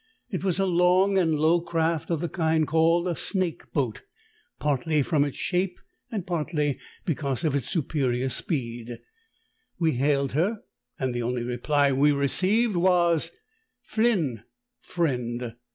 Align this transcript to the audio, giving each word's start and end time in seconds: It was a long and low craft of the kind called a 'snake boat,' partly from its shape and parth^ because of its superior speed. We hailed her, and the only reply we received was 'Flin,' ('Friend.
It 0.31 0.43
was 0.43 0.57
a 0.57 0.65
long 0.65 1.19
and 1.19 1.39
low 1.39 1.61
craft 1.61 2.09
of 2.09 2.21
the 2.21 2.27
kind 2.27 2.65
called 2.67 3.07
a 3.07 3.15
'snake 3.15 3.71
boat,' 3.71 4.01
partly 4.59 5.03
from 5.03 5.23
its 5.23 5.37
shape 5.37 5.79
and 6.11 6.25
parth^ 6.25 6.79
because 7.05 7.43
of 7.43 7.53
its 7.55 7.69
superior 7.69 8.29
speed. 8.29 8.97
We 9.77 9.91
hailed 9.91 10.31
her, 10.31 10.63
and 10.97 11.13
the 11.13 11.21
only 11.21 11.43
reply 11.43 11.91
we 11.91 12.11
received 12.11 12.75
was 12.75 13.29
'Flin,' 13.83 14.41
('Friend. 14.79 15.53